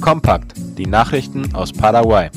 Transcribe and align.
Kompakt, 0.00 0.54
die 0.78 0.86
Nachrichten 0.86 1.54
aus 1.54 1.72
Paraguay. 1.72 2.30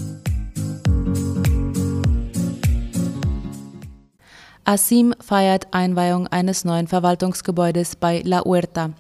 Asim 4.66 5.14
feiert 5.19 5.67
Einweihung 5.71 6.28
eines 6.28 6.66
neuen 6.66 6.87
Verwaltungsgebäudes 6.87 7.96
bei 7.96 8.21
La 8.26 8.44
Huerta. 8.44 8.91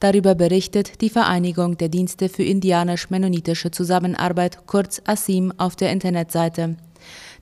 Darüber 0.00 0.34
berichtet 0.34 1.00
die 1.00 1.10
Vereinigung 1.10 1.76
der 1.76 1.88
Dienste 1.88 2.28
für 2.28 2.42
indianisch-mennonitische 2.42 3.70
Zusammenarbeit, 3.70 4.66
kurz 4.66 5.00
ASIM, 5.04 5.52
auf 5.56 5.76
der 5.76 5.92
Internetseite. 5.92 6.76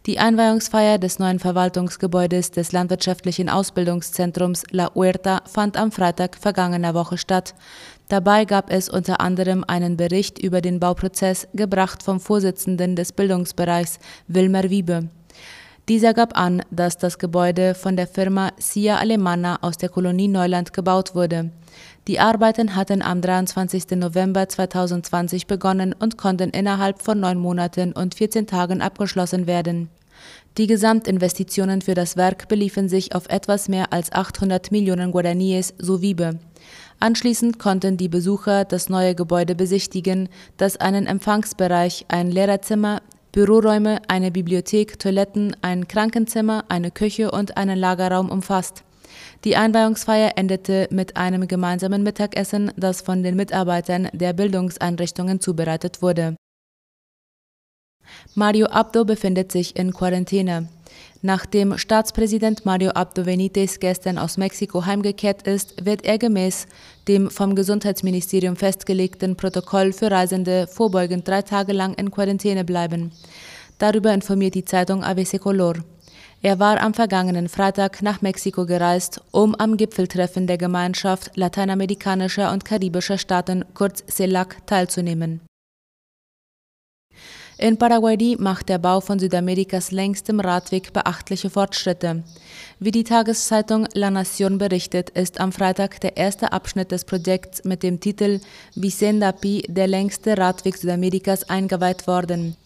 Die 0.06 0.18
Einweihungsfeier 0.18 0.98
des 0.98 1.18
neuen 1.18 1.38
Verwaltungsgebäudes 1.38 2.50
des 2.50 2.72
Landwirtschaftlichen 2.72 3.48
Ausbildungszentrums 3.48 4.62
La 4.70 4.94
Huerta 4.94 5.42
fand 5.44 5.76
am 5.76 5.92
Freitag 5.92 6.36
vergangener 6.36 6.94
Woche 6.94 7.18
statt. 7.18 7.54
Dabei 8.08 8.44
gab 8.46 8.70
es 8.70 8.88
unter 8.88 9.20
anderem 9.20 9.64
einen 9.66 9.96
Bericht 9.96 10.38
über 10.38 10.62
den 10.62 10.80
Bauprozess, 10.80 11.46
gebracht 11.52 12.02
vom 12.02 12.20
Vorsitzenden 12.20 12.96
des 12.96 13.12
Bildungsbereichs, 13.12 13.98
Wilmer 14.28 14.70
Wiebe. 14.70 15.08
Dieser 15.88 16.14
gab 16.14 16.38
an, 16.38 16.62
dass 16.70 16.96
das 16.96 17.18
Gebäude 17.18 17.74
von 17.74 17.96
der 17.96 18.06
Firma 18.06 18.52
Sia 18.58 18.96
Alemana 18.96 19.58
aus 19.62 19.78
der 19.78 19.88
Kolonie 19.88 20.28
Neuland 20.28 20.72
gebaut 20.72 21.14
wurde. 21.14 21.50
Die 22.08 22.20
Arbeiten 22.20 22.74
hatten 22.74 23.02
am 23.02 23.20
23. 23.20 23.90
November 23.90 24.48
2020 24.48 25.46
begonnen 25.46 25.92
und 25.92 26.16
konnten 26.16 26.48
innerhalb 26.48 27.02
von 27.02 27.20
neun 27.20 27.36
Monaten 27.36 27.92
und 27.92 28.14
14 28.14 28.46
Tagen 28.46 28.80
abgeschlossen 28.80 29.46
werden. 29.46 29.90
Die 30.56 30.66
Gesamtinvestitionen 30.66 31.82
für 31.82 31.92
das 31.92 32.16
Werk 32.16 32.48
beliefen 32.48 32.88
sich 32.88 33.14
auf 33.14 33.28
etwas 33.28 33.68
mehr 33.68 33.92
als 33.92 34.10
800 34.10 34.72
Millionen 34.72 35.12
Guaraníes 35.12 35.74
so 35.76 36.00
Wiebe. 36.00 36.38
Anschließend 36.98 37.58
konnten 37.58 37.98
die 37.98 38.08
Besucher 38.08 38.64
das 38.64 38.88
neue 38.88 39.14
Gebäude 39.14 39.54
besichtigen, 39.54 40.30
das 40.56 40.78
einen 40.78 41.06
Empfangsbereich, 41.06 42.06
ein 42.08 42.30
Lehrerzimmer, 42.30 43.02
Büroräume, 43.32 44.00
eine 44.08 44.30
Bibliothek, 44.30 44.98
Toiletten, 44.98 45.54
ein 45.60 45.86
Krankenzimmer, 45.86 46.64
eine 46.70 46.90
Küche 46.90 47.30
und 47.30 47.58
einen 47.58 47.78
Lagerraum 47.78 48.30
umfasst. 48.30 48.82
Die 49.44 49.56
Einweihungsfeier 49.56 50.32
endete 50.36 50.88
mit 50.90 51.16
einem 51.16 51.46
gemeinsamen 51.46 52.02
Mittagessen, 52.02 52.72
das 52.76 53.00
von 53.00 53.22
den 53.22 53.36
Mitarbeitern 53.36 54.08
der 54.12 54.32
Bildungseinrichtungen 54.32 55.40
zubereitet 55.40 56.02
wurde. 56.02 56.36
Mario 58.34 58.66
Abdo 58.66 59.04
befindet 59.04 59.52
sich 59.52 59.76
in 59.76 59.92
Quarantäne. 59.92 60.68
Nachdem 61.20 61.76
Staatspräsident 61.76 62.64
Mario 62.64 62.90
Abdo 62.90 63.24
Benitez 63.24 63.80
gestern 63.80 64.18
aus 64.18 64.38
Mexiko 64.38 64.86
heimgekehrt 64.86 65.46
ist, 65.46 65.84
wird 65.84 66.04
er 66.04 66.18
gemäß 66.18 66.66
dem 67.08 67.30
vom 67.30 67.54
Gesundheitsministerium 67.54 68.56
festgelegten 68.56 69.36
Protokoll 69.36 69.92
für 69.92 70.10
Reisende 70.10 70.66
vorbeugend 70.66 71.26
drei 71.26 71.42
Tage 71.42 71.72
lang 71.72 71.94
in 71.94 72.10
Quarantäne 72.10 72.64
bleiben. 72.64 73.12
Darüber 73.78 74.12
informiert 74.12 74.54
die 74.54 74.64
Zeitung 74.64 75.02
ABC 75.02 75.38
Color. 75.38 75.74
Er 76.40 76.60
war 76.60 76.80
am 76.80 76.94
vergangenen 76.94 77.48
Freitag 77.48 78.00
nach 78.00 78.22
Mexiko 78.22 78.64
gereist, 78.64 79.20
um 79.32 79.56
am 79.56 79.76
Gipfeltreffen 79.76 80.46
der 80.46 80.56
Gemeinschaft 80.56 81.36
lateinamerikanischer 81.36 82.52
und 82.52 82.64
karibischer 82.64 83.18
Staaten, 83.18 83.64
kurz 83.74 84.04
CELAC, 84.06 84.64
teilzunehmen. 84.66 85.40
In 87.60 87.76
Paraguay 87.76 88.36
macht 88.38 88.68
der 88.68 88.78
Bau 88.78 89.00
von 89.00 89.18
Südamerikas 89.18 89.90
längstem 89.90 90.38
Radweg 90.38 90.92
beachtliche 90.92 91.50
Fortschritte. 91.50 92.22
Wie 92.78 92.92
die 92.92 93.02
Tageszeitung 93.02 93.88
La 93.94 94.10
Nación 94.10 94.58
berichtet, 94.58 95.10
ist 95.10 95.40
am 95.40 95.50
Freitag 95.50 96.00
der 96.02 96.16
erste 96.16 96.52
Abschnitt 96.52 96.92
des 96.92 97.04
Projekts 97.04 97.64
mit 97.64 97.82
dem 97.82 97.98
Titel 97.98 98.38
Vicenda 98.76 99.32
Pi, 99.32 99.64
der 99.66 99.88
längste 99.88 100.38
Radweg 100.38 100.76
Südamerikas, 100.76 101.50
eingeweiht 101.50 102.06
worden. 102.06 102.56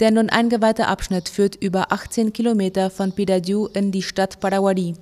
Der 0.00 0.10
nun 0.10 0.30
eingeweihte 0.30 0.86
Abschnitt 0.86 1.28
führt 1.28 1.56
über 1.56 1.92
18 1.92 2.32
Kilometer 2.32 2.88
von 2.88 3.12
Pidadiu 3.12 3.66
in 3.66 3.92
die 3.92 4.02
Stadt 4.02 4.40
Paraguay. 4.40 4.94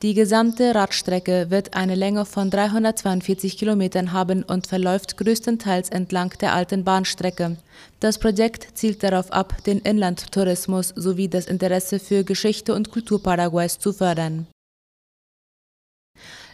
Die 0.00 0.14
gesamte 0.14 0.74
Radstrecke 0.74 1.50
wird 1.50 1.74
eine 1.74 1.94
Länge 1.94 2.24
von 2.24 2.48
342 2.48 3.58
Kilometern 3.58 4.12
haben 4.14 4.42
und 4.42 4.66
verläuft 4.66 5.18
größtenteils 5.18 5.90
entlang 5.90 6.32
der 6.40 6.54
alten 6.54 6.84
Bahnstrecke. 6.84 7.58
Das 8.00 8.18
Projekt 8.18 8.78
zielt 8.78 9.02
darauf 9.02 9.30
ab, 9.30 9.62
den 9.64 9.80
Inlandtourismus 9.80 10.94
sowie 10.96 11.28
das 11.28 11.44
Interesse 11.44 11.98
für 11.98 12.24
Geschichte 12.24 12.74
und 12.74 12.90
Kultur 12.90 13.22
Paraguays 13.22 13.78
zu 13.78 13.92
fördern. 13.92 14.46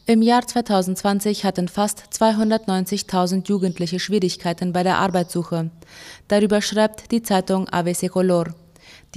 Im 0.08 0.22
Jahr 0.22 0.46
2020 0.46 1.44
hatten 1.44 1.66
fast 1.66 2.00
290.000 2.12 3.48
Jugendliche 3.48 3.98
Schwierigkeiten 3.98 4.72
bei 4.72 4.84
der 4.84 4.98
Arbeitssuche. 4.98 5.70
Darüber 6.28 6.62
schreibt 6.62 7.10
die 7.10 7.22
Zeitung 7.22 7.68
ABC 7.68 8.06
Color. 8.06 8.54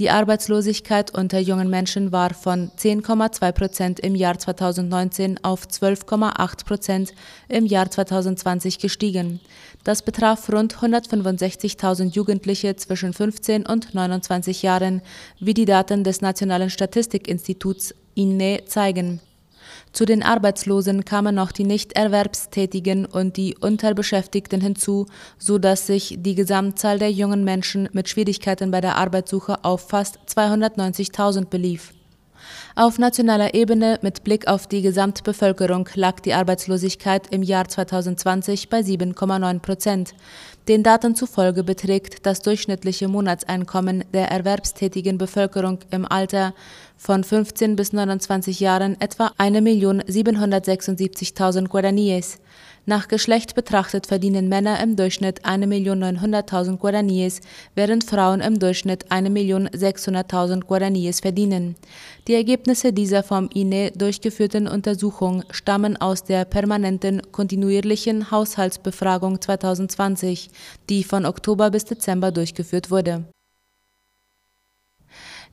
Die 0.00 0.10
Arbeitslosigkeit 0.10 1.14
unter 1.14 1.38
jungen 1.38 1.70
Menschen 1.70 2.10
war 2.10 2.34
von 2.34 2.72
10,2 2.76 3.52
Prozent 3.52 4.00
im 4.00 4.16
Jahr 4.16 4.36
2019 4.36 5.44
auf 5.44 5.64
12,8 5.68 6.64
Prozent 6.64 7.14
im 7.46 7.66
Jahr 7.66 7.88
2020 7.88 8.80
gestiegen. 8.80 9.38
Das 9.84 10.02
betraf 10.02 10.52
rund 10.52 10.74
165.000 10.74 12.16
Jugendliche 12.16 12.74
zwischen 12.74 13.12
15 13.12 13.64
und 13.64 13.94
29 13.94 14.62
Jahren, 14.62 15.02
wie 15.38 15.54
die 15.54 15.66
Daten 15.66 16.02
des 16.02 16.20
Nationalen 16.20 16.68
Statistikinstituts 16.68 17.94
INE 18.16 18.64
zeigen. 18.66 19.20
Zu 19.92 20.04
den 20.04 20.22
Arbeitslosen 20.22 21.04
kamen 21.04 21.34
noch 21.34 21.52
die 21.52 21.64
Nichterwerbstätigen 21.64 23.06
und 23.06 23.36
die 23.36 23.56
Unterbeschäftigten 23.58 24.60
hinzu, 24.60 25.06
so 25.38 25.58
dass 25.58 25.86
sich 25.86 26.16
die 26.18 26.34
Gesamtzahl 26.34 26.98
der 26.98 27.10
jungen 27.10 27.44
Menschen 27.44 27.88
mit 27.92 28.08
Schwierigkeiten 28.08 28.70
bei 28.70 28.80
der 28.80 28.96
Arbeitssuche 28.96 29.64
auf 29.64 29.88
fast 29.88 30.18
290.000 30.28 31.46
belief. 31.46 31.92
Auf 32.74 32.98
nationaler 32.98 33.54
Ebene 33.54 33.98
mit 34.02 34.24
Blick 34.24 34.46
auf 34.48 34.66
die 34.66 34.82
Gesamtbevölkerung 34.82 35.88
lag 35.94 36.20
die 36.20 36.34
Arbeitslosigkeit 36.34 37.26
im 37.32 37.42
Jahr 37.42 37.68
2020 37.68 38.68
bei 38.68 38.80
7,9 38.80 39.58
Prozent. 39.60 40.14
Den 40.68 40.82
Daten 40.82 41.14
zufolge 41.14 41.64
beträgt 41.64 42.26
das 42.26 42.42
durchschnittliche 42.42 43.08
Monatseinkommen 43.08 44.04
der 44.12 44.30
erwerbstätigen 44.30 45.18
Bevölkerung 45.18 45.80
im 45.90 46.06
Alter 46.06 46.54
von 47.00 47.24
15 47.24 47.74
bis 47.76 47.94
29 47.94 48.60
Jahren 48.60 49.00
etwa 49.00 49.28
1.776.000 49.38 51.68
Guaraníes. 51.68 52.38
Nach 52.84 53.08
Geschlecht 53.08 53.54
betrachtet 53.54 54.06
verdienen 54.06 54.50
Männer 54.50 54.78
im 54.82 54.96
Durchschnitt 54.96 55.46
1.900.000 55.46 56.76
Guaraníes, 56.76 57.40
während 57.74 58.04
Frauen 58.04 58.42
im 58.42 58.58
Durchschnitt 58.58 59.10
1.600.000 59.10 60.64
Guaraníes 60.64 61.22
verdienen. 61.22 61.76
Die 62.28 62.34
Ergebnisse 62.34 62.92
dieser 62.92 63.22
vom 63.22 63.48
INE 63.48 63.92
durchgeführten 63.92 64.68
Untersuchung 64.68 65.42
stammen 65.50 65.96
aus 65.96 66.24
der 66.24 66.44
permanenten 66.44 67.22
kontinuierlichen 67.32 68.30
Haushaltsbefragung 68.30 69.40
2020, 69.40 70.50
die 70.90 71.02
von 71.02 71.24
Oktober 71.24 71.70
bis 71.70 71.86
Dezember 71.86 72.30
durchgeführt 72.30 72.90
wurde. 72.90 73.24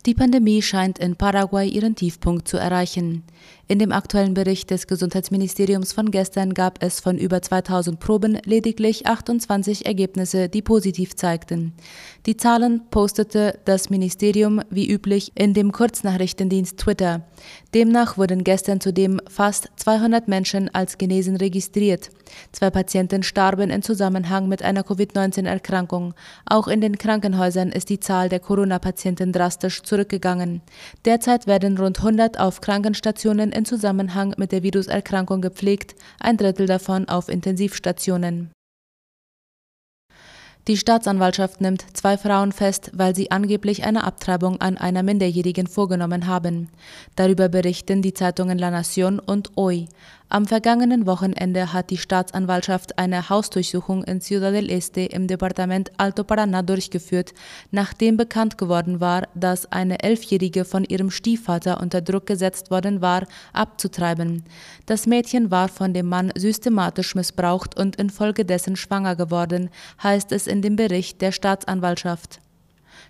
Die 0.07 0.13
Pandemie 0.13 0.62
scheint 0.62 1.00
in 1.00 1.18
Paraguay 1.18 1.68
ihren 1.68 1.94
Tiefpunkt 1.94 2.47
zu 2.47 2.56
erreichen. 2.56 3.23
In 3.69 3.79
dem 3.79 3.91
aktuellen 3.91 4.33
Bericht 4.33 4.72
des 4.72 4.88
Gesundheitsministeriums 4.88 5.91
von 5.91 6.09
gestern 6.09 6.53
gab 6.53 6.81
es 6.81 7.01
von 7.01 7.17
über 7.17 7.41
2000 7.41 8.00
Proben 8.00 8.39
lediglich 8.45 9.07
28 9.07 9.85
Ergebnisse, 9.85 10.47
die 10.47 10.61
positiv 10.61 11.17
zeigten. 11.17 11.73
Die 12.25 12.38
Zahlen 12.38 12.83
postete 12.91 13.59
das 13.66 13.89
Ministerium 13.89 14.61
wie 14.69 14.89
üblich 14.89 15.33
in 15.35 15.53
dem 15.53 15.73
Kurznachrichtendienst 15.73 16.78
Twitter. 16.78 17.28
Demnach 17.73 18.17
wurden 18.17 18.45
gestern 18.45 18.79
zudem 18.79 19.19
fast 19.29 19.69
200 19.75 20.29
Menschen 20.29 20.73
als 20.73 20.97
genesen 20.97 21.35
registriert. 21.35 22.09
Zwei 22.53 22.70
Patienten 22.70 23.22
starben 23.22 23.70
in 23.70 23.81
Zusammenhang 23.81 24.47
mit 24.47 24.63
einer 24.63 24.84
Covid-19-Erkrankung. 24.84 26.13
Auch 26.46 26.70
in 26.70 26.79
den 26.79 26.97
Krankenhäusern 26.97 27.73
ist 27.73 27.90
die 27.90 27.99
Zahl 27.99 28.29
der 28.29 28.40
Corona-Patienten 28.40 29.34
drastisch 29.34 29.84
zurückgegangen. 29.84 30.61
Derzeit 31.03 31.47
werden 31.47 31.78
rund 31.78 31.99
100 31.99 32.40
auf 32.40 32.61
Krankenstationen 32.61 33.57
in 33.58 33.66
Zusammenhang 33.66 34.36
mit 34.38 34.52
der 34.52 34.64
Viruserkrankung 34.64 35.42
gepflegt, 35.42 35.96
ein 36.20 36.38
Drittel 36.38 36.68
davon 36.68 37.09
auf 37.09 37.28
Intensivstationen. 37.28 38.52
Die 40.68 40.76
Staatsanwaltschaft 40.76 41.62
nimmt 41.62 41.86
zwei 41.96 42.18
Frauen 42.18 42.52
fest, 42.52 42.92
weil 42.94 43.16
sie 43.16 43.32
angeblich 43.32 43.86
eine 43.86 44.04
Abtreibung 44.04 44.59
an 44.59 44.78
einer 44.78 45.02
Minderjährigen 45.02 45.66
vorgenommen 45.66 46.28
haben. 46.28 46.68
Darüber 47.16 47.48
berichten 47.48 48.02
die 48.02 48.14
Zeitungen 48.14 48.58
La 48.59 48.70
Nación 48.70 49.20
und 49.20 49.52
Hoy. 49.56 49.88
Am 50.29 50.46
vergangenen 50.46 51.06
Wochenende 51.06 51.72
hat 51.72 51.90
die 51.90 51.97
Staatsanwaltschaft 51.97 53.00
eine 53.00 53.29
Hausdurchsuchung 53.29 54.03
in 54.03 54.20
Ciudad 54.20 54.53
del 54.53 54.70
Este 54.70 55.02
im 55.02 55.26
Departement 55.26 55.90
Alto 55.96 56.24
Paraná 56.24 56.64
durchgeführt, 56.64 57.34
nachdem 57.72 58.18
bekannt 58.18 58.58
geworden 58.58 59.00
war, 59.00 59.29
dass 59.35 59.72
eine 59.72 60.03
Elfjährige 60.03 60.66
von 60.66 60.84
ihrem 60.84 61.12
Stiefvater 61.12 61.79
unter 61.79 62.02
Druck 62.02 62.26
gesetzt 62.26 62.72
worden 62.72 63.00
war, 63.00 63.26
abzutreiben. 63.53 64.44
Das 64.85 65.08
Mädchen 65.08 65.50
war 65.50 65.70
von 65.70 65.94
dem 65.94 66.08
Mann 66.08 66.34
systematisch 66.35 67.16
missbraucht 67.16 67.80
und 67.80 67.96
infolgedessen 67.96 68.76
schwanger 68.76 69.16
geworden, 69.16 69.70
heißt 70.03 70.34
es 70.34 70.46
in 70.46 70.62
dem 70.62 70.76
Bericht 70.76 71.22
der 71.22 71.32
Staatsanwaltschaft. 71.32 72.41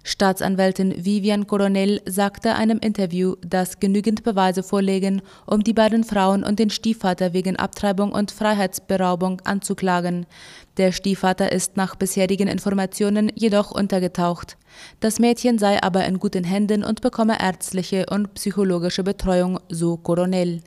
Staatsanwältin 0.04 1.06
Vivian 1.06 1.48
Coronel 1.48 2.02
sagte 2.06 2.56
einem 2.56 2.80
Interview, 2.80 3.36
dass 3.46 3.80
genügend 3.80 4.24
Beweise 4.24 4.64
vorlegen, 4.64 5.22
um 5.46 5.64
die 5.64 5.74
beiden 5.74 6.04
Frauen 6.04 6.44
und 6.44 6.60
den 6.60 6.70
Stiefvater 6.70 7.34
wegen 7.34 7.56
Abtreibung 7.56 8.12
und 8.12 8.32
Freiheitsberaubung 8.32 9.42
anzuklagen. 9.42 10.26
Der 10.78 10.92
Stiefvater 10.92 11.52
ist 11.52 11.78
nach 11.78 11.96
bisherigen 11.96 12.48
Informationen 12.48 13.32
jedoch 13.36 13.72
untergetaucht. 13.72 14.58
Das 15.00 15.20
Mädchen 15.20 15.58
sei 15.58 15.82
aber 15.82 16.06
in 16.06 16.20
guten 16.20 16.44
Händen 16.44 16.84
und 16.84 17.02
bekomme 17.02 17.40
ärztliche 17.42 18.06
und 18.10 18.34
psychologische 18.36 19.04
Betreuung, 19.04 19.60
so 19.70 19.98
Coronel. 19.98 20.62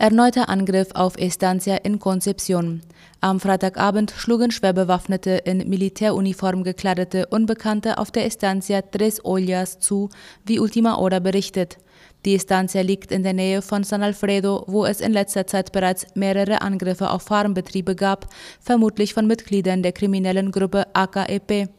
Erneuter 0.00 0.48
Angriff 0.48 0.90
auf 0.94 1.18
Estancia 1.18 1.74
in 1.74 1.98
Concepción. 1.98 2.82
Am 3.20 3.40
Freitagabend 3.40 4.12
schlugen 4.12 4.52
schwer 4.52 4.72
bewaffnete, 4.72 5.30
in 5.44 5.68
Militäruniform 5.68 6.62
gekleidete 6.62 7.26
Unbekannte 7.26 7.98
auf 7.98 8.12
der 8.12 8.24
Estancia 8.24 8.80
Tres 8.80 9.24
Ollas 9.24 9.80
zu, 9.80 10.08
wie 10.44 10.60
Ultima 10.60 10.96
Hora 10.96 11.18
berichtet. 11.18 11.78
Die 12.24 12.36
Estancia 12.36 12.82
liegt 12.82 13.10
in 13.10 13.24
der 13.24 13.32
Nähe 13.32 13.60
von 13.60 13.82
San 13.82 14.04
Alfredo, 14.04 14.62
wo 14.68 14.84
es 14.84 15.00
in 15.00 15.12
letzter 15.12 15.48
Zeit 15.48 15.72
bereits 15.72 16.06
mehrere 16.14 16.62
Angriffe 16.62 17.10
auf 17.10 17.22
Farmbetriebe 17.22 17.96
gab, 17.96 18.28
vermutlich 18.60 19.14
von 19.14 19.26
Mitgliedern 19.26 19.82
der 19.82 19.90
kriminellen 19.90 20.52
Gruppe 20.52 20.86
AKEP. 20.94 21.70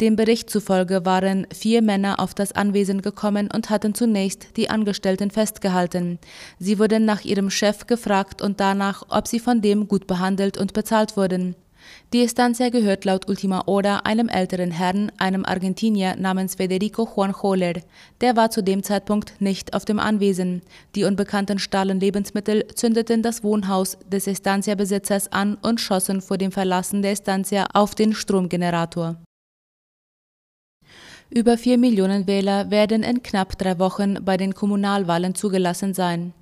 Dem 0.00 0.14
Bericht 0.14 0.50
zufolge 0.50 1.06
waren 1.06 1.46
vier 1.54 1.80
Männer 1.80 2.20
auf 2.20 2.34
das 2.34 2.52
Anwesen 2.52 3.00
gekommen 3.00 3.48
und 3.50 3.70
hatten 3.70 3.94
zunächst 3.94 4.56
die 4.58 4.68
Angestellten 4.68 5.30
festgehalten. 5.30 6.18
Sie 6.58 6.78
wurden 6.78 7.06
nach 7.06 7.24
ihrem 7.24 7.48
Chef 7.48 7.86
gefragt 7.86 8.42
und 8.42 8.60
danach, 8.60 9.04
ob 9.08 9.26
sie 9.26 9.40
von 9.40 9.62
dem 9.62 9.88
gut 9.88 10.06
behandelt 10.06 10.58
und 10.58 10.74
bezahlt 10.74 11.16
wurden. 11.16 11.56
Die 12.12 12.22
Estancia 12.22 12.68
gehört 12.68 13.04
laut 13.04 13.28
Ultima 13.28 13.64
Hora 13.66 14.00
einem 14.00 14.28
älteren 14.28 14.70
Herrn, 14.70 15.10
einem 15.16 15.44
Argentinier 15.44 16.16
namens 16.16 16.56
Federico 16.56 17.08
Juan 17.16 17.34
Joler. 17.40 17.80
Der 18.20 18.36
war 18.36 18.50
zu 18.50 18.62
dem 18.62 18.82
Zeitpunkt 18.82 19.40
nicht 19.40 19.72
auf 19.72 19.84
dem 19.84 19.98
Anwesen. 19.98 20.62
Die 20.94 21.04
Unbekannten 21.04 21.58
stahlen 21.58 22.00
Lebensmittel, 22.00 22.66
zündeten 22.74 23.22
das 23.22 23.42
Wohnhaus 23.42 23.96
des 24.12 24.26
Estancia-Besitzers 24.26 25.32
an 25.32 25.56
und 25.62 25.80
schossen 25.80 26.20
vor 26.20 26.36
dem 26.36 26.52
Verlassen 26.52 27.02
der 27.02 27.12
Estancia 27.12 27.66
auf 27.72 27.94
den 27.94 28.14
Stromgenerator. 28.14 29.16
Über 31.36 31.58
vier 31.58 31.76
Millionen 31.76 32.26
Wähler 32.26 32.70
werden 32.70 33.02
in 33.02 33.22
knapp 33.22 33.58
drei 33.58 33.78
Wochen 33.78 34.24
bei 34.24 34.38
den 34.38 34.54
Kommunalwahlen 34.54 35.34
zugelassen 35.34 35.92
sein. 35.92 36.32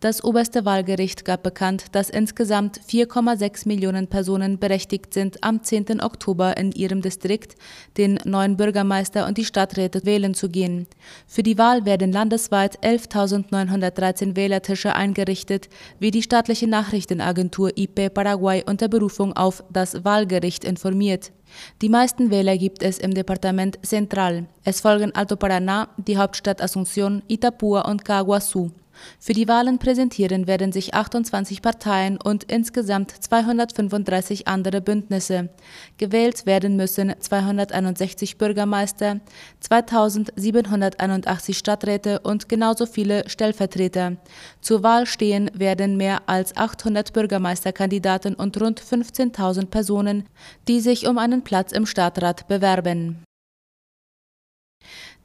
Das 0.00 0.22
oberste 0.22 0.66
Wahlgericht 0.66 1.24
gab 1.24 1.42
bekannt, 1.42 1.86
dass 1.92 2.10
insgesamt 2.10 2.78
4,6 2.80 3.66
Millionen 3.66 4.08
Personen 4.08 4.58
berechtigt 4.58 5.14
sind, 5.14 5.42
am 5.42 5.62
10. 5.62 6.02
Oktober 6.02 6.58
in 6.58 6.70
ihrem 6.72 7.00
Distrikt 7.00 7.54
den 7.96 8.18
neuen 8.24 8.58
Bürgermeister 8.58 9.26
und 9.26 9.38
die 9.38 9.46
Stadträte 9.46 10.04
wählen 10.04 10.34
zu 10.34 10.50
gehen. 10.50 10.86
Für 11.26 11.42
die 11.42 11.56
Wahl 11.56 11.86
werden 11.86 12.12
landesweit 12.12 12.78
11.913 12.84 14.36
Wählertische 14.36 14.94
eingerichtet, 14.94 15.70
wie 15.98 16.10
die 16.10 16.22
staatliche 16.22 16.66
Nachrichtenagentur 16.66 17.70
IP 17.74 18.12
Paraguay 18.12 18.62
unter 18.66 18.88
Berufung 18.88 19.32
auf 19.32 19.64
das 19.72 20.04
Wahlgericht 20.04 20.64
informiert. 20.64 21.32
Die 21.80 21.88
meisten 21.88 22.30
Wähler 22.30 22.58
gibt 22.58 22.82
es 22.82 22.98
im 22.98 23.14
Departement 23.14 23.78
Central. 23.82 24.44
Es 24.62 24.82
folgen 24.82 25.14
Alto 25.14 25.36
Paraná, 25.36 25.88
die 25.96 26.18
Hauptstadt 26.18 26.60
Asunción, 26.60 27.22
Itapúa 27.28 27.88
und 27.88 28.04
Caguazú. 28.04 28.72
Für 29.18 29.32
die 29.32 29.48
Wahlen 29.48 29.78
präsentieren 29.78 30.46
werden 30.46 30.72
sich 30.72 30.94
28 30.94 31.62
Parteien 31.62 32.18
und 32.22 32.44
insgesamt 32.44 33.10
235 33.10 34.48
andere 34.48 34.80
Bündnisse. 34.80 35.50
Gewählt 35.98 36.46
werden 36.46 36.76
müssen 36.76 37.14
261 37.18 38.38
Bürgermeister, 38.38 39.20
2781 39.60 41.58
Stadträte 41.58 42.20
und 42.20 42.48
genauso 42.48 42.86
viele 42.86 43.28
Stellvertreter. 43.28 44.16
Zur 44.60 44.82
Wahl 44.82 45.06
stehen 45.06 45.50
werden 45.54 45.96
mehr 45.96 46.28
als 46.28 46.56
800 46.56 47.12
Bürgermeisterkandidaten 47.12 48.34
und 48.34 48.60
rund 48.60 48.80
15.000 48.80 49.66
Personen, 49.66 50.28
die 50.68 50.80
sich 50.80 51.06
um 51.06 51.18
einen 51.18 51.42
Platz 51.42 51.72
im 51.72 51.86
Stadtrat 51.86 52.48
bewerben. 52.48 53.25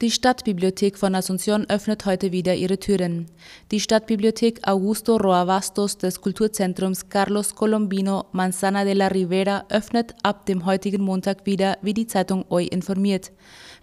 Die 0.02 0.10
Stadtbibliothek 0.10 0.98
von 0.98 1.14
Asunción 1.14 1.64
öffnet 1.70 2.06
heute 2.06 2.32
wieder 2.32 2.56
ihre 2.56 2.76
Türen. 2.80 3.26
Die 3.70 3.78
Stadtbibliothek 3.78 4.58
Augusto 4.66 5.16
Roa 5.16 5.44
Bastos 5.44 5.96
des 5.96 6.20
Kulturzentrums 6.20 7.08
Carlos 7.08 7.54
Colombino 7.54 8.26
Manzana 8.32 8.84
de 8.84 8.94
la 8.94 9.06
Rivera 9.06 9.64
öffnet 9.68 10.16
ab 10.24 10.44
dem 10.46 10.66
heutigen 10.66 11.04
Montag 11.04 11.46
wieder, 11.46 11.78
wie 11.82 11.94
die 11.94 12.08
Zeitung 12.08 12.44
OI 12.50 12.64
informiert. 12.64 13.30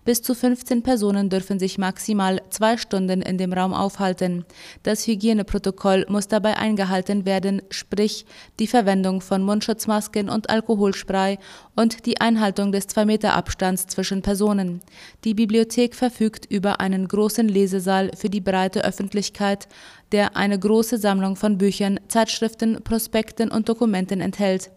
Bis 0.06 0.22
zu 0.22 0.34
15 0.34 0.82
Personen 0.82 1.30
dürfen 1.30 1.60
sich 1.60 1.78
maximal 1.78 2.42
zwei 2.50 2.78
Stunden 2.78 3.22
in 3.22 3.38
dem 3.38 3.54
Raum 3.54 3.74
aufhalten. 3.74 4.46
Das 4.84 5.06
Hygieneprotokoll 5.06 6.06
muss 6.10 6.28
dabei 6.28 6.58
eingehalten 6.58 7.26
werden, 7.26 7.62
sprich 7.70 8.26
die 8.60 8.68
Verwendung 8.68 9.22
von 9.22 9.44
Mundschutzmasken 9.44 10.30
und 10.30 10.50
Alkoholspray 10.50 11.38
und 11.76 12.06
die 12.06 12.22
Einhaltung 12.22 12.72
des 12.72 12.88
2-Meter-Abstands 12.90 13.88
zwischen 13.88 14.22
Personen. 14.22 14.82
Die 15.26 15.34
Bibliothek 15.34 15.96
verfügt 15.96 16.46
über 16.46 16.80
einen 16.80 17.08
großen 17.08 17.48
Lesesaal 17.48 18.12
für 18.16 18.30
die 18.30 18.42
breite 18.42 18.84
Öffentlichkeit, 18.84 19.68
der 20.12 20.36
eine 20.36 20.58
große 20.58 20.98
Sammlung 20.98 21.36
von 21.36 21.58
Büchern, 21.58 22.00
Zeitschriften, 22.08 22.82
Prospekten 22.84 23.52
und 23.52 23.70
Dokumenten 23.70 24.22
enthält. 24.22 24.72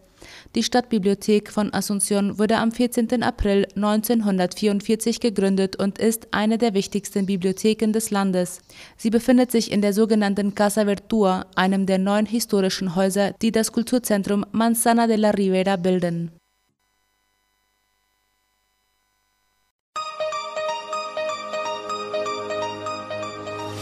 Die 0.55 0.63
Stadtbibliothek 0.63 1.51
von 1.51 1.71
Asunción 1.71 2.37
wurde 2.37 2.57
am 2.57 2.71
14. 2.71 3.23
April 3.23 3.67
1944 3.75 5.19
gegründet 5.19 5.75
und 5.75 5.97
ist 5.97 6.27
eine 6.31 6.57
der 6.57 6.73
wichtigsten 6.73 7.25
Bibliotheken 7.25 7.91
des 7.91 8.11
Landes. 8.11 8.61
Sie 8.97 9.09
befindet 9.09 9.51
sich 9.51 9.71
in 9.71 9.81
der 9.81 9.93
sogenannten 9.93 10.55
Casa 10.55 10.85
Vertua, 10.85 11.45
einem 11.55 11.85
der 11.85 11.97
neun 11.97 12.25
historischen 12.25 12.95
Häuser, 12.95 13.33
die 13.41 13.51
das 13.51 13.71
Kulturzentrum 13.71 14.45
Manzana 14.51 15.07
de 15.07 15.17
la 15.17 15.31
Ribera 15.31 15.75
bilden. 15.75 16.31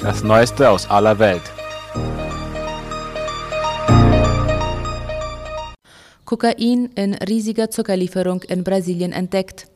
Das 0.02 0.24
Neueste 0.24 0.68
aus 0.68 0.90
aller 0.90 1.20
Welt. 1.20 1.61
Kokain 6.32 6.90
in 6.96 7.14
riesiger 7.16 7.70
Zuckerlieferung 7.70 8.44
in 8.44 8.64
Brasilien 8.64 9.12
entdeckt. 9.12 9.68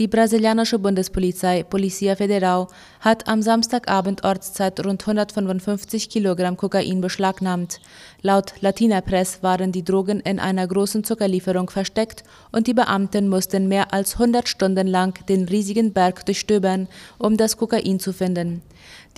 Die 0.00 0.08
brasilianische 0.08 0.80
Bundespolizei 0.80 1.62
Polícia 1.62 2.16
Federal 2.16 2.66
hat 2.98 3.28
am 3.28 3.40
Samstagabend 3.40 4.24
Ortszeit 4.24 4.84
rund 4.84 5.02
155 5.02 6.08
Kilogramm 6.08 6.56
Kokain 6.56 7.00
beschlagnahmt. 7.00 7.80
Laut 8.20 8.54
Latina 8.60 9.00
Press 9.00 9.44
waren 9.44 9.70
die 9.70 9.84
Drogen 9.84 10.18
in 10.18 10.40
einer 10.40 10.66
großen 10.66 11.04
Zuckerlieferung 11.04 11.70
versteckt 11.70 12.24
und 12.50 12.66
die 12.66 12.74
Beamten 12.74 13.28
mussten 13.28 13.68
mehr 13.68 13.92
als 13.92 14.14
100 14.14 14.48
Stunden 14.48 14.88
lang 14.88 15.24
den 15.26 15.44
riesigen 15.44 15.92
Berg 15.92 16.26
durchstöbern, 16.26 16.88
um 17.18 17.36
das 17.36 17.56
Kokain 17.56 18.00
zu 18.00 18.12
finden. 18.12 18.62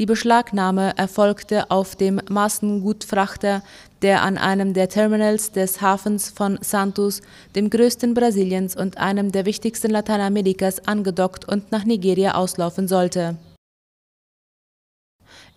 Die 0.01 0.07
Beschlagnahme 0.07 0.97
erfolgte 0.97 1.71
auf 1.71 1.95
dem 1.95 2.21
Massengutfrachter, 2.29 3.63
der 4.03 4.23
an 4.23 4.37
einem 4.39 4.75
der 4.75 4.89
Terminals 4.89 5.53
des 5.53 5.81
Hafens 5.81 6.31
von 6.31 6.59
Santos, 6.61 7.23
dem 7.55 7.71
größten 7.71 8.13
Brasiliens 8.13 8.75
und 8.75 8.99
einem 8.99 9.31
der 9.31 9.47
wichtigsten 9.47 9.93
Lateinamerikas, 9.93 10.89
angedockt 10.89 11.47
und 11.47 11.71
nach 11.71 11.85
Nigeria 11.85 12.35
auslaufen 12.35 12.89
sollte. 12.89 13.37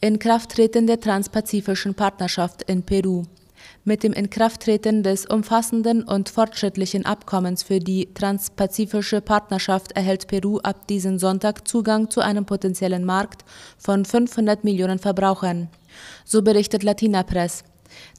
Inkrafttreten 0.01 0.85
der 0.85 0.99
Transpazifischen 0.99 1.95
Partnerschaft 1.95 2.61
in 2.61 2.83
Peru. 2.83 3.23
Mit 3.87 4.03
dem 4.03 4.11
Inkrafttreten 4.11 5.01
des 5.01 5.25
umfassenden 5.25 6.03
und 6.03 6.27
fortschrittlichen 6.27 7.05
Abkommens 7.05 7.63
für 7.63 7.79
die 7.79 8.13
Transpazifische 8.13 9.21
Partnerschaft 9.21 9.93
erhält 9.93 10.27
Peru 10.27 10.57
ab 10.57 10.87
diesem 10.87 11.17
Sonntag 11.19 11.65
Zugang 11.65 12.09
zu 12.09 12.19
einem 12.19 12.45
potenziellen 12.45 13.05
Markt 13.05 13.45
von 13.77 14.03
500 14.03 14.65
Millionen 14.65 14.99
Verbrauchern. 14.99 15.69
So 16.25 16.41
berichtet 16.41 16.83
Latina 16.83 17.23
Press. 17.23 17.63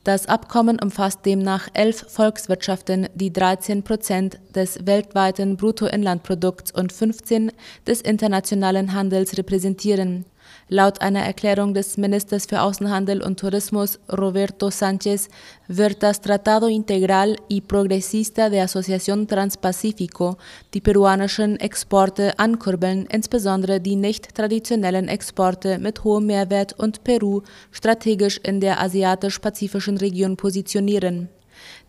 Das 0.05 0.25
Abkommen 0.25 0.81
umfasst 0.81 1.27
demnach 1.27 1.69
elf 1.75 2.03
Volkswirtschaften, 2.09 3.11
die 3.15 3.31
13 3.31 3.83
Prozent 3.83 4.39
des 4.55 4.87
weltweiten 4.87 5.59
Bruttoinlandprodukts 5.59 6.73
und 6.73 6.95
15 6.95 7.53
des 7.87 8.01
internationalen 8.01 8.95
Handels 8.95 9.37
repräsentieren. 9.37 10.25
Laut 10.71 11.01
einer 11.01 11.21
Erklärung 11.21 11.73
des 11.73 11.97
Ministers 11.97 12.45
für 12.45 12.61
Außenhandel 12.61 13.23
und 13.23 13.41
Tourismus 13.41 13.99
Roberto 14.13 14.67
Sánchez 14.69 15.31
wird 15.67 16.03
das 16.03 16.21
Tratado 16.21 16.67
Integral 16.67 17.37
y 17.49 17.63
Progresista 17.63 18.51
de 18.51 18.61
Asociación 18.61 19.27
Transpacífico 19.27 20.37
die 20.75 20.83
peruanischen 20.83 21.59
Exporte 21.59 22.39
ankurbeln, 22.39 23.07
insbesondere 23.07 23.81
die 23.81 23.97
nicht 23.97 24.35
traditionellen 24.35 25.09
Exporte 25.09 25.79
mit 25.79 26.05
hohem 26.05 26.27
Mehrwert 26.27 26.75
und 26.79 27.03
Peru 27.03 27.41
strategisch 27.71 28.39
in 28.43 28.61
der 28.61 28.79
asiatisch-pazifischen 28.83 29.97
Region 29.97 30.37
positionieren. 30.37 31.31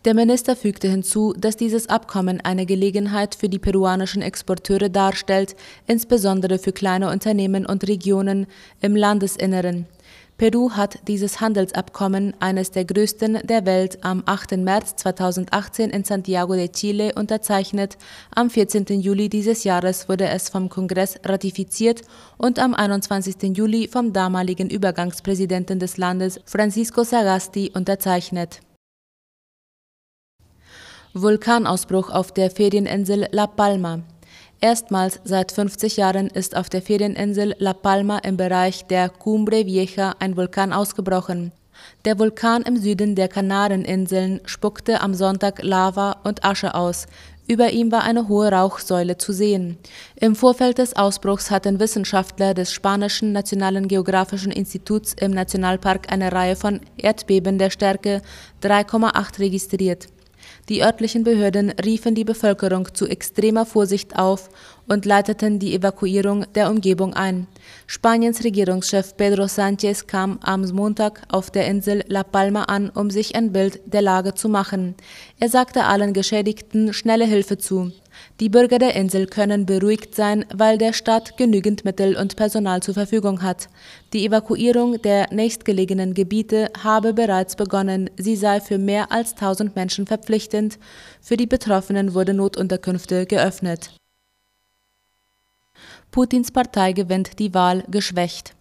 Der 0.06 0.14
Minister 0.14 0.56
fügte 0.56 0.88
hinzu, 0.88 1.34
dass 1.36 1.58
dieses 1.58 1.90
Abkommen 1.90 2.40
eine 2.40 2.64
Gelegenheit 2.64 3.34
für 3.34 3.50
die 3.50 3.58
peruanischen 3.58 4.22
Exporteure 4.22 4.88
darstellt, 4.88 5.54
insbesondere 5.86 6.58
für 6.58 6.72
kleine 6.72 7.10
Unternehmen 7.10 7.66
und 7.66 7.86
Regionen 7.86 8.46
im 8.80 8.96
Landesinneren. 8.96 9.86
Peru 10.38 10.70
hat 10.70 11.06
dieses 11.06 11.42
Handelsabkommen, 11.42 12.32
eines 12.40 12.70
der 12.70 12.86
größten 12.86 13.40
der 13.44 13.66
Welt, 13.66 14.02
am 14.02 14.22
8. 14.24 14.56
März 14.56 14.96
2018 14.96 15.90
in 15.90 16.02
Santiago 16.04 16.54
de 16.54 16.68
Chile 16.68 17.12
unterzeichnet. 17.14 17.98
Am 18.34 18.48
14. 18.48 18.86
Juli 19.02 19.28
dieses 19.28 19.64
Jahres 19.64 20.08
wurde 20.08 20.28
es 20.28 20.48
vom 20.48 20.70
Kongress 20.70 21.20
ratifiziert 21.24 22.00
und 22.38 22.58
am 22.58 22.72
21. 22.72 23.54
Juli 23.54 23.86
vom 23.86 24.14
damaligen 24.14 24.70
Übergangspräsidenten 24.70 25.78
des 25.78 25.98
Landes 25.98 26.40
Francisco 26.46 27.04
Sagasti 27.04 27.72
unterzeichnet. 27.74 28.62
Vulkanausbruch 31.12 32.08
auf 32.08 32.30
der 32.30 32.52
Ferieninsel 32.52 33.26
La 33.32 33.48
Palma. 33.48 33.98
Erstmals 34.60 35.18
seit 35.24 35.50
50 35.50 35.96
Jahren 35.96 36.28
ist 36.28 36.56
auf 36.56 36.68
der 36.68 36.82
Ferieninsel 36.82 37.56
La 37.58 37.72
Palma 37.72 38.18
im 38.18 38.36
Bereich 38.36 38.86
der 38.86 39.08
Cumbre 39.08 39.66
Vieja 39.66 40.14
ein 40.20 40.36
Vulkan 40.36 40.72
ausgebrochen. 40.72 41.50
Der 42.04 42.16
Vulkan 42.20 42.62
im 42.62 42.76
Süden 42.76 43.16
der 43.16 43.26
Kanareninseln 43.26 44.40
spuckte 44.44 45.00
am 45.00 45.14
Sonntag 45.14 45.64
Lava 45.64 46.18
und 46.22 46.44
Asche 46.44 46.76
aus. 46.76 47.06
Über 47.48 47.70
ihm 47.70 47.90
war 47.90 48.04
eine 48.04 48.28
hohe 48.28 48.52
Rauchsäule 48.52 49.18
zu 49.18 49.32
sehen. 49.32 49.78
Im 50.14 50.36
Vorfeld 50.36 50.78
des 50.78 50.94
Ausbruchs 50.94 51.50
hatten 51.50 51.80
Wissenschaftler 51.80 52.54
des 52.54 52.72
spanischen 52.72 53.32
Nationalen 53.32 53.88
Geographischen 53.88 54.52
Instituts 54.52 55.14
im 55.14 55.32
Nationalpark 55.32 56.12
eine 56.12 56.30
Reihe 56.30 56.54
von 56.54 56.80
Erdbeben 56.96 57.58
der 57.58 57.70
Stärke 57.70 58.22
3,8 58.62 59.40
registriert. 59.40 60.06
Die 60.70 60.84
örtlichen 60.84 61.24
Behörden 61.24 61.70
riefen 61.84 62.14
die 62.14 62.22
Bevölkerung 62.22 62.94
zu 62.94 63.08
extremer 63.08 63.66
Vorsicht 63.66 64.16
auf 64.16 64.50
und 64.86 65.04
leiteten 65.04 65.58
die 65.58 65.74
Evakuierung 65.74 66.46
der 66.54 66.70
Umgebung 66.70 67.12
ein. 67.12 67.48
Spaniens 67.88 68.44
Regierungschef 68.44 69.16
Pedro 69.16 69.46
Sánchez 69.46 70.06
kam 70.06 70.38
am 70.44 70.62
Montag 70.70 71.22
auf 71.28 71.50
der 71.50 71.66
Insel 71.66 72.04
La 72.06 72.22
Palma 72.22 72.62
an, 72.62 72.88
um 72.88 73.10
sich 73.10 73.34
ein 73.34 73.50
Bild 73.50 73.80
der 73.84 74.02
Lage 74.02 74.34
zu 74.34 74.48
machen. 74.48 74.94
Er 75.40 75.48
sagte 75.48 75.86
allen 75.86 76.12
Geschädigten 76.12 76.92
schnelle 76.92 77.24
Hilfe 77.24 77.58
zu. 77.58 77.90
Die 78.40 78.48
Bürger 78.48 78.78
der 78.78 78.96
Insel 78.96 79.26
können 79.26 79.66
beruhigt 79.66 80.14
sein, 80.14 80.44
weil 80.52 80.78
der 80.78 80.92
Staat 80.92 81.36
genügend 81.36 81.84
Mittel 81.84 82.16
und 82.16 82.36
Personal 82.36 82.82
zur 82.82 82.94
Verfügung 82.94 83.42
hat. 83.42 83.68
Die 84.12 84.24
Evakuierung 84.24 85.00
der 85.02 85.32
nächstgelegenen 85.32 86.14
Gebiete 86.14 86.70
habe 86.82 87.12
bereits 87.12 87.56
begonnen. 87.56 88.10
Sie 88.16 88.36
sei 88.36 88.60
für 88.60 88.78
mehr 88.78 89.12
als 89.12 89.32
1000 89.32 89.76
Menschen 89.76 90.06
verpflichtend. 90.06 90.78
Für 91.20 91.36
die 91.36 91.46
Betroffenen 91.46 92.14
wurden 92.14 92.38
Notunterkünfte 92.38 93.26
geöffnet. 93.26 93.90
Putins 96.10 96.50
Partei 96.50 96.92
gewinnt 96.92 97.38
die 97.38 97.54
Wahl 97.54 97.84
geschwächt. 97.88 98.54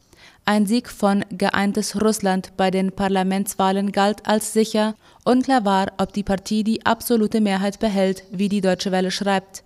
Ein 0.45 0.65
Sieg 0.65 0.89
von 0.89 1.23
Geeintes 1.29 2.01
Russland 2.01 2.57
bei 2.57 2.71
den 2.71 2.91
Parlamentswahlen 2.91 3.91
galt 3.91 4.25
als 4.27 4.51
sicher. 4.51 4.95
Unklar 5.29 5.63
war, 5.63 5.91
ob 5.99 6.11
die 6.11 6.23
Partie 6.23 6.63
die 6.63 6.87
absolute 6.87 7.39
Mehrheit 7.39 7.77
behält, 7.77 8.23
wie 8.31 8.49
die 8.49 8.61
Deutsche 8.61 8.91
Welle 8.91 9.11
schreibt. 9.11 9.63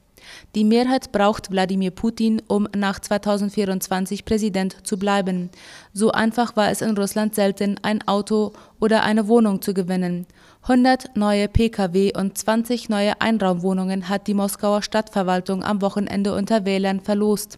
Die 0.56 0.66
Mehrheit 0.66 1.14
braucht 1.14 1.52
Wladimir 1.52 1.92
Putin, 1.92 2.42
um 2.50 2.68
nach 2.76 3.00
2024 3.00 4.26
Präsident 4.26 4.86
zu 4.86 4.98
bleiben. 4.98 5.50
So 5.94 6.12
einfach 6.12 6.58
war 6.58 6.70
es 6.70 6.82
in 6.82 6.98
Russland 6.98 7.34
selten, 7.34 7.78
ein 7.82 8.06
Auto 8.10 8.52
oder 8.82 9.04
eine 9.04 9.30
Wohnung 9.30 9.62
zu 9.62 9.74
gewinnen. 9.74 10.26
100 10.64 11.16
neue 11.16 11.48
Pkw 11.48 12.12
und 12.14 12.38
20 12.38 12.90
neue 12.90 13.22
Einraumwohnungen 13.22 14.10
hat 14.10 14.28
die 14.28 14.34
Moskauer 14.34 14.82
Stadtverwaltung 14.82 15.64
am 15.64 15.82
Wochenende 15.82 16.36
unter 16.36 16.66
Wählern 16.66 17.00
verlost. 17.00 17.58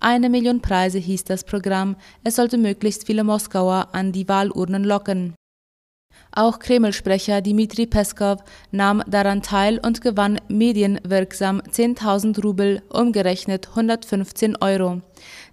Eine 0.00 0.28
Million 0.28 0.60
Preise 0.60 0.98
hieß 0.98 1.24
das 1.24 1.44
Programm. 1.44 1.96
Es 2.24 2.36
sollte 2.36 2.58
möglichst 2.58 3.06
viele 3.06 3.24
Moskauer 3.24 3.88
an 3.92 4.12
die 4.12 4.28
Wahlurnen 4.28 4.84
locken. 4.84 5.34
Auch 6.34 6.58
Kreml-Sprecher 6.58 7.42
Dmitri 7.42 7.86
Peskov 7.86 8.38
nahm 8.70 9.02
daran 9.06 9.42
teil 9.42 9.78
und 9.78 10.00
gewann 10.00 10.40
medienwirksam 10.48 11.60
10.000 11.60 12.42
Rubel, 12.42 12.82
umgerechnet 12.88 13.68
115 13.68 14.56
Euro. 14.56 15.02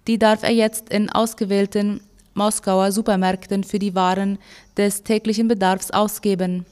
Die 0.06 0.18
darf 0.18 0.42
er 0.42 0.52
jetzt 0.52 0.88
in 0.88 1.10
ausgewählten 1.10 2.00
Moskauer 2.32 2.92
Supermärkten 2.92 3.62
für 3.62 3.78
die 3.78 3.94
Waren 3.94 4.38
des 4.78 5.02
täglichen 5.02 5.48
Bedarfs 5.48 5.90
ausgeben. 5.90 6.64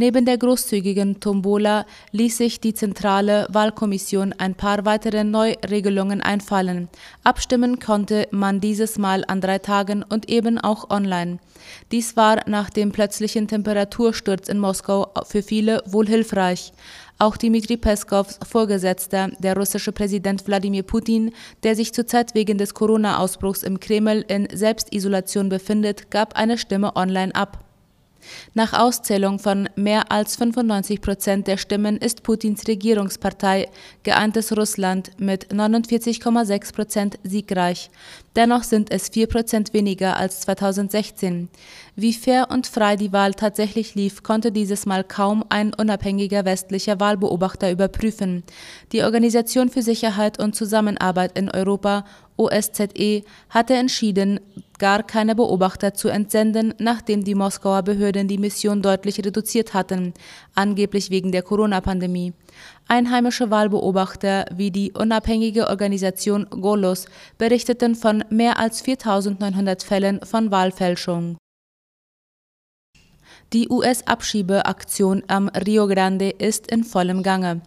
Neben 0.00 0.24
der 0.24 0.38
großzügigen 0.38 1.20
Tombola 1.20 1.84
ließ 2.12 2.38
sich 2.38 2.58
die 2.58 2.72
zentrale 2.72 3.46
Wahlkommission 3.50 4.32
ein 4.32 4.54
paar 4.54 4.86
weitere 4.86 5.24
Neuregelungen 5.24 6.22
einfallen. 6.22 6.88
Abstimmen 7.22 7.80
konnte 7.80 8.26
man 8.30 8.62
dieses 8.62 8.96
Mal 8.96 9.26
an 9.28 9.42
drei 9.42 9.58
Tagen 9.58 10.02
und 10.02 10.30
eben 10.30 10.56
auch 10.56 10.88
online. 10.88 11.38
Dies 11.92 12.16
war 12.16 12.48
nach 12.48 12.70
dem 12.70 12.92
plötzlichen 12.92 13.46
Temperatursturz 13.46 14.48
in 14.48 14.58
Moskau 14.58 15.12
für 15.26 15.42
viele 15.42 15.82
wohl 15.84 16.06
hilfreich. 16.06 16.72
Auch 17.18 17.36
Dmitri 17.36 17.76
Peskows 17.76 18.38
Vorgesetzter, 18.48 19.28
der 19.40 19.54
russische 19.54 19.92
Präsident 19.92 20.46
Wladimir 20.46 20.82
Putin, 20.82 21.30
der 21.62 21.76
sich 21.76 21.92
zurzeit 21.92 22.34
wegen 22.34 22.56
des 22.56 22.72
Corona-Ausbruchs 22.72 23.62
im 23.62 23.78
Kreml 23.78 24.24
in 24.28 24.48
Selbstisolation 24.50 25.50
befindet, 25.50 26.10
gab 26.10 26.36
eine 26.36 26.56
Stimme 26.56 26.96
online 26.96 27.34
ab. 27.34 27.69
Nach 28.54 28.72
Auszählung 28.72 29.38
von 29.38 29.68
mehr 29.76 30.10
als 30.10 30.36
95 30.36 31.00
Prozent 31.00 31.46
der 31.46 31.56
Stimmen 31.56 31.96
ist 31.96 32.22
Putins 32.22 32.66
Regierungspartei 32.66 33.68
Geeintes 34.02 34.56
Russland 34.56 35.10
mit 35.18 35.52
49,6 35.52 36.74
Prozent 36.74 37.18
siegreich. 37.22 37.90
Dennoch 38.36 38.62
sind 38.62 38.90
es 38.92 39.08
4 39.08 39.26
Prozent 39.26 39.72
weniger 39.74 40.16
als 40.16 40.40
2016. 40.42 41.48
Wie 41.96 42.12
fair 42.12 42.48
und 42.50 42.66
frei 42.66 42.96
die 42.96 43.12
Wahl 43.12 43.34
tatsächlich 43.34 43.94
lief, 43.94 44.22
konnte 44.22 44.52
dieses 44.52 44.86
Mal 44.86 45.04
kaum 45.04 45.44
ein 45.48 45.74
unabhängiger 45.74 46.44
westlicher 46.44 47.00
Wahlbeobachter 47.00 47.70
überprüfen. 47.70 48.44
Die 48.92 49.02
Organisation 49.02 49.68
für 49.68 49.82
Sicherheit 49.82 50.38
und 50.38 50.54
Zusammenarbeit 50.54 51.36
in 51.36 51.50
Europa 51.50 52.04
OSZE 52.40 53.22
hatte 53.50 53.74
entschieden, 53.74 54.40
gar 54.78 55.02
keine 55.02 55.34
Beobachter 55.34 55.92
zu 55.92 56.08
entsenden, 56.08 56.72
nachdem 56.78 57.22
die 57.22 57.34
Moskauer 57.34 57.82
Behörden 57.82 58.28
die 58.28 58.38
Mission 58.38 58.80
deutlich 58.80 59.18
reduziert 59.18 59.74
hatten, 59.74 60.14
angeblich 60.54 61.10
wegen 61.10 61.32
der 61.32 61.42
Corona-Pandemie. 61.42 62.32
Einheimische 62.88 63.50
Wahlbeobachter 63.50 64.46
wie 64.54 64.70
die 64.70 64.92
unabhängige 64.92 65.68
Organisation 65.68 66.46
Golos 66.48 67.06
berichteten 67.36 67.94
von 67.94 68.24
mehr 68.30 68.58
als 68.58 68.80
4900 68.80 69.82
Fällen 69.82 70.20
von 70.24 70.50
Wahlfälschung. 70.50 71.36
Die 73.52 73.68
US-Abschiebeaktion 73.68 75.24
am 75.26 75.48
Rio 75.48 75.88
Grande 75.88 76.30
ist 76.30 76.70
in 76.70 76.84
vollem 76.84 77.24
Gange. 77.24 77.62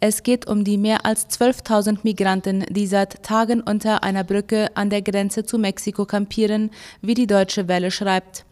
Es 0.00 0.24
geht 0.24 0.48
um 0.48 0.64
die 0.64 0.78
mehr 0.78 1.06
als 1.06 1.28
12.000 1.28 1.98
Migranten, 2.02 2.64
die 2.70 2.88
seit 2.88 3.22
Tagen 3.22 3.60
unter 3.60 4.02
einer 4.02 4.24
Brücke 4.24 4.66
an 4.74 4.90
der 4.90 5.00
Grenze 5.00 5.44
zu 5.44 5.56
Mexiko 5.56 6.06
kampieren, 6.06 6.70
wie 7.02 7.14
die 7.14 7.28
Deutsche 7.28 7.68
Welle 7.68 7.92
schreibt. 7.92 8.46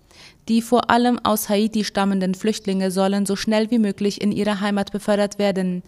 Die 0.48 0.62
vor 0.62 0.88
allem 0.88 1.18
aus 1.24 1.48
Haiti 1.48 1.82
stammenden 1.82 2.36
Flüchtlinge 2.36 2.92
sollen 2.92 3.26
so 3.26 3.34
schnell 3.34 3.68
wie 3.72 3.80
möglich 3.80 4.20
in 4.20 4.30
ihre 4.30 4.60
Heimat 4.60 4.92
befördert 4.92 5.40
werden. 5.40 5.82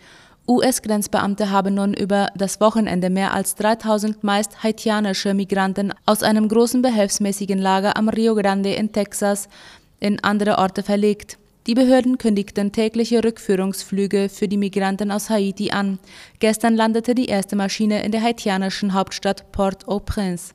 US-Grenzbeamte 0.49 1.53
haben 1.53 1.75
nun 1.75 1.95
über 1.95 2.31
das 2.35 2.61
Wochenende 2.61 3.09
mehr 3.09 3.35
als 3.35 3.55
3000 3.55 4.25
meist 4.25 4.65
haitianische 4.65 5.33
Migranten 5.33 5.93
aus 6.07 6.25
einem 6.25 6.49
großen 6.49 6.83
behelfsmäßigen 6.83 7.61
Lager 7.61 7.97
am 7.97 8.09
Rio 8.09 8.35
Grande 8.35 8.73
in 8.75 8.91
Texas 8.91 9.49
in 10.01 10.23
andere 10.23 10.59
Orte 10.59 10.83
verlegt. 10.83 11.39
Die 11.67 11.75
Behörden 11.75 12.17
kündigten 12.17 12.73
tägliche 12.73 13.23
Rückführungsflüge 13.23 14.31
für 14.31 14.49
die 14.49 14.57
Migranten 14.57 15.11
aus 15.11 15.29
Haiti 15.29 15.71
an. 15.71 15.99
Gestern 16.39 16.75
landete 16.75 17.15
die 17.15 17.27
erste 17.27 17.57
Maschine 17.57 18.03
in 18.03 18.11
der 18.11 18.23
haitianischen 18.23 18.95
Hauptstadt 18.95 19.53
Port-au-Prince. 19.53 20.55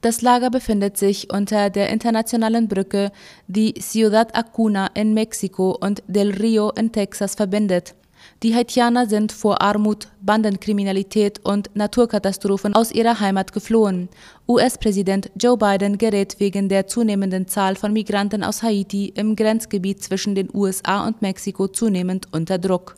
Das 0.00 0.20
Lager 0.20 0.50
befindet 0.50 0.96
sich 0.96 1.32
unter 1.32 1.70
der 1.70 1.90
internationalen 1.90 2.66
Brücke, 2.66 3.12
die 3.46 3.74
Ciudad 3.74 4.34
Acuna 4.36 4.88
in 4.94 5.14
Mexiko 5.14 5.76
und 5.80 6.02
Del 6.08 6.32
Rio 6.32 6.70
in 6.70 6.90
Texas 6.90 7.36
verbindet. 7.36 7.94
Die 8.42 8.56
Haitianer 8.56 9.06
sind 9.06 9.30
vor 9.30 9.62
Armut, 9.62 10.08
Bandenkriminalität 10.20 11.38
und 11.44 11.70
Naturkatastrophen 11.76 12.74
aus 12.74 12.90
ihrer 12.90 13.20
Heimat 13.20 13.52
geflohen. 13.52 14.08
US-Präsident 14.48 15.30
Joe 15.40 15.56
Biden 15.56 15.96
gerät 15.96 16.40
wegen 16.40 16.68
der 16.68 16.88
zunehmenden 16.88 17.46
Zahl 17.46 17.76
von 17.76 17.92
Migranten 17.92 18.42
aus 18.42 18.64
Haiti 18.64 19.12
im 19.14 19.36
Grenzgebiet 19.36 20.02
zwischen 20.02 20.34
den 20.34 20.48
USA 20.52 21.06
und 21.06 21.22
Mexiko 21.22 21.68
zunehmend 21.68 22.26
unter 22.32 22.58
Druck. 22.58 22.96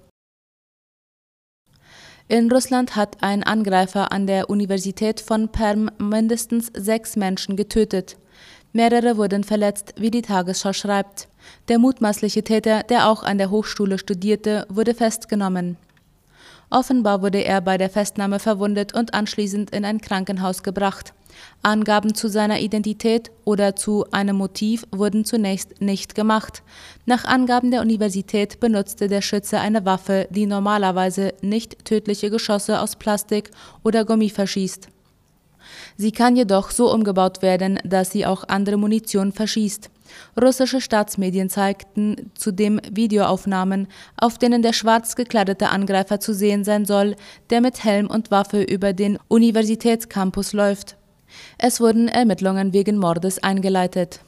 In 2.29 2.51
Russland 2.51 2.97
hat 2.97 3.23
ein 3.23 3.43
Angreifer 3.43 4.13
an 4.13 4.27
der 4.27 4.49
Universität 4.49 5.21
von 5.21 5.51
Perm 5.51 5.91
mindestens 5.99 6.73
sechs 6.75 7.17
Menschen 7.17 7.55
getötet. 7.55 8.17
Mehrere 8.77 9.17
wurden 9.17 9.45
verletzt, 9.45 9.95
wie 9.99 10.11
die 10.11 10.23
Tagesschau 10.23 10.73
schreibt. 10.73 11.29
Der 11.69 11.79
mutmaßliche 11.79 12.43
Täter, 12.43 12.83
der 12.83 13.09
auch 13.09 13.23
an 13.23 13.39
der 13.39 13.51
Hochschule 13.51 13.99
studierte, 13.99 14.67
wurde 14.69 14.95
festgenommen. 14.95 15.77
Offenbar 16.71 17.23
wurde 17.23 17.45
er 17.45 17.61
bei 17.61 17.79
der 17.79 17.89
Festnahme 17.89 18.41
verwundet 18.41 18.93
und 18.93 19.15
anschließend 19.15 19.71
in 19.71 19.85
ein 19.85 20.01
Krankenhaus 20.01 20.65
gebracht. 20.65 21.15
Angaben 21.63 22.17
zu 22.17 22.29
seiner 22.29 22.59
Identität 22.59 23.31
oder 23.45 23.77
zu 23.77 24.07
einem 24.11 24.37
Motiv 24.37 24.85
wurden 24.91 25.25
zunächst 25.25 25.81
nicht 25.81 26.17
gemacht. 26.17 26.65
Nach 27.07 27.25
Angaben 27.25 27.71
der 27.71 27.81
Universität 27.81 28.59
benutzte 28.59 29.07
der 29.07 29.23
Schütze 29.23 29.61
eine 29.61 29.85
Waffe, 29.85 30.27
die 30.31 30.47
normalerweise 30.47 31.35
nicht 31.43 31.85
tödliche 31.85 32.29
Geschosse 32.29 32.81
aus 32.81 32.97
Plastik 32.97 33.53
oder 33.85 34.05
Gummi 34.05 34.31
verschießt. 34.31 34.89
Sie 35.97 36.13
kann 36.13 36.37
jedoch 36.37 36.71
so 36.71 36.93
umgebaut 36.93 37.43
werden, 37.43 37.79
dass 37.85 38.11
sie 38.11 38.27
auch 38.27 38.45
andere 38.49 38.77
Munition 38.77 39.33
verschießt. 39.33 39.91
Russische 40.41 40.81
Staatsmedien 40.81 41.49
zeigten 41.49 42.31
zudem 42.35 42.81
Videoaufnahmen, 42.91 43.89
auf 44.17 44.39
denen 44.39 44.63
der 44.63 44.73
schwarz 44.73 45.17
gekleidete 45.17 45.71
Angreifer 45.71 46.21
zu 46.21 46.35
sehen 46.35 46.65
sein 46.65 46.85
soll, 46.85 47.17
der 47.51 47.61
mit 47.61 47.85
Helm 47.85 48.09
und 48.09 48.31
Waffe 48.31 48.63
über 48.63 48.93
den 48.93 49.19
Universitätscampus 49.29 50.53
läuft. 50.53 50.97
Es 51.59 51.81
wurden 51.81 52.09
Ermittlungen 52.09 52.73
wegen 52.73 52.99
Mordes 52.99 53.43
eingeleitet 53.43 54.21